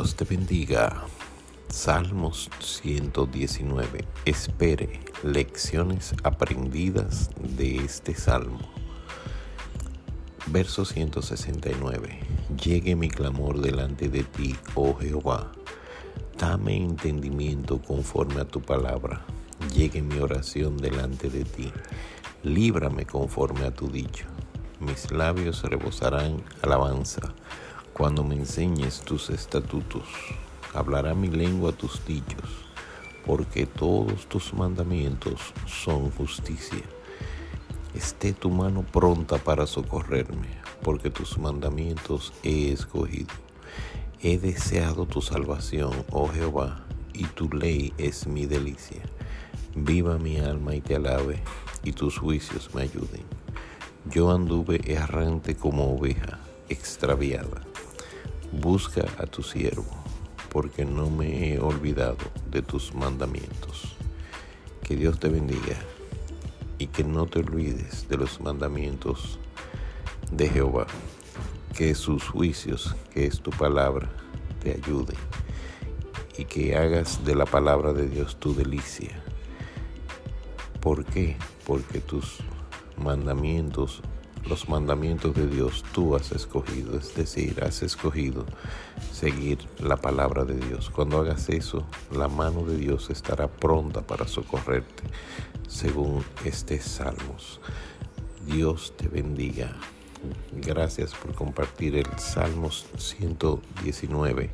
Dios 0.00 0.14
te 0.14 0.24
bendiga. 0.24 1.04
Salmos 1.68 2.48
119. 2.58 4.06
Espere 4.24 5.00
lecciones 5.22 6.14
aprendidas 6.22 7.28
de 7.36 7.84
este 7.84 8.14
salmo. 8.14 8.60
Verso 10.46 10.86
169. 10.86 12.18
Llegue 12.64 12.96
mi 12.96 13.10
clamor 13.10 13.60
delante 13.60 14.08
de 14.08 14.22
ti, 14.22 14.56
oh 14.74 14.94
Jehová. 14.94 15.52
Dame 16.38 16.78
entendimiento 16.78 17.82
conforme 17.82 18.40
a 18.40 18.46
tu 18.46 18.62
palabra. 18.62 19.20
Llegue 19.74 20.00
mi 20.00 20.18
oración 20.18 20.78
delante 20.78 21.28
de 21.28 21.44
ti. 21.44 21.70
Líbrame 22.42 23.04
conforme 23.04 23.66
a 23.66 23.70
tu 23.70 23.88
dicho. 23.88 24.24
Mis 24.78 25.10
labios 25.10 25.62
rebosarán 25.62 26.42
alabanza 26.62 27.34
cuando 28.00 28.24
me 28.24 28.34
enseñes 28.34 29.02
tus 29.02 29.28
estatutos, 29.28 30.04
hablará 30.72 31.12
mi 31.12 31.28
lengua 31.28 31.70
tus 31.72 32.02
dichos, 32.06 32.48
porque 33.26 33.66
todos 33.66 34.26
tus 34.26 34.54
mandamientos 34.54 35.52
son 35.66 36.10
justicia. 36.12 36.80
Esté 37.94 38.32
tu 38.32 38.48
mano 38.48 38.86
pronta 38.90 39.36
para 39.36 39.66
socorrerme, 39.66 40.48
porque 40.82 41.10
tus 41.10 41.36
mandamientos 41.36 42.32
he 42.42 42.72
escogido. 42.72 43.34
He 44.22 44.38
deseado 44.38 45.04
tu 45.04 45.20
salvación, 45.20 45.92
oh 46.10 46.28
Jehová, 46.28 46.82
y 47.12 47.24
tu 47.24 47.50
ley 47.50 47.92
es 47.98 48.26
mi 48.26 48.46
delicia. 48.46 49.02
Viva 49.74 50.16
mi 50.16 50.38
alma 50.38 50.74
y 50.74 50.80
te 50.80 50.96
alabe, 50.96 51.42
y 51.84 51.92
tus 51.92 52.16
juicios 52.16 52.74
me 52.74 52.80
ayuden. 52.80 53.26
Yo 54.06 54.30
anduve 54.30 54.80
errante 54.86 55.54
como 55.54 55.94
oveja, 55.96 56.38
extraviada 56.70 57.69
Busca 58.52 59.04
a 59.18 59.26
tu 59.26 59.42
siervo, 59.42 59.86
porque 60.50 60.84
no 60.84 61.08
me 61.08 61.54
he 61.54 61.60
olvidado 61.60 62.18
de 62.50 62.62
tus 62.62 62.94
mandamientos. 62.94 63.96
Que 64.82 64.96
Dios 64.96 65.20
te 65.20 65.28
bendiga 65.28 65.76
y 66.78 66.88
que 66.88 67.04
no 67.04 67.26
te 67.26 67.40
olvides 67.40 68.08
de 68.08 68.16
los 68.16 68.40
mandamientos 68.40 69.38
de 70.32 70.48
Jehová. 70.48 70.86
Que 71.76 71.94
sus 71.94 72.28
juicios, 72.28 72.96
que 73.12 73.26
es 73.26 73.40
tu 73.40 73.50
palabra, 73.50 74.10
te 74.60 74.72
ayuden 74.72 75.16
y 76.36 76.44
que 76.44 76.76
hagas 76.76 77.24
de 77.24 77.34
la 77.34 77.46
palabra 77.46 77.92
de 77.92 78.08
Dios 78.08 78.36
tu 78.36 78.54
delicia. 78.54 79.22
¿Por 80.80 81.04
qué? 81.04 81.36
Porque 81.66 82.00
tus 82.00 82.38
mandamientos 82.96 84.02
los 84.48 84.68
mandamientos 84.68 85.34
de 85.34 85.46
Dios 85.46 85.84
tú 85.92 86.16
has 86.16 86.32
escogido, 86.32 86.98
es 86.98 87.14
decir, 87.14 87.62
has 87.62 87.82
escogido 87.82 88.46
seguir 89.12 89.58
la 89.78 89.96
palabra 89.96 90.44
de 90.44 90.54
Dios. 90.54 90.90
Cuando 90.90 91.18
hagas 91.18 91.48
eso, 91.48 91.86
la 92.10 92.28
mano 92.28 92.64
de 92.64 92.76
Dios 92.76 93.10
estará 93.10 93.48
pronta 93.48 94.02
para 94.02 94.26
socorrerte, 94.26 95.02
según 95.68 96.24
este 96.44 96.80
Salmos. 96.80 97.60
Dios 98.46 98.94
te 98.96 99.08
bendiga. 99.08 99.76
Gracias 100.52 101.14
por 101.14 101.34
compartir 101.34 101.96
el 101.96 102.18
Salmos 102.18 102.86
119. 102.96 104.50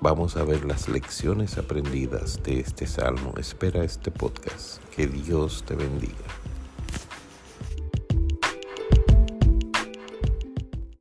Vamos 0.00 0.36
a 0.36 0.44
ver 0.44 0.64
las 0.64 0.88
lecciones 0.88 1.56
aprendidas 1.56 2.42
de 2.42 2.60
este 2.60 2.86
salmo. 2.86 3.32
Espera 3.38 3.84
este 3.84 4.10
podcast. 4.10 4.82
Que 4.94 5.06
Dios 5.06 5.64
te 5.66 5.74
bendiga. 5.74 6.12